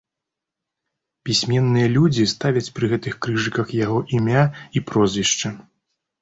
Пісьменныя 1.27 1.87
людзі 1.95 2.25
ставяць 2.31 2.71
пры 2.79 2.89
гэтых 2.95 3.13
крыжыках 3.27 3.67
яго 3.85 3.99
імя 4.21 4.43
і 4.81 4.85
прозвішча. 4.91 5.55